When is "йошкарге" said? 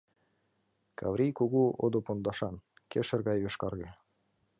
3.41-3.89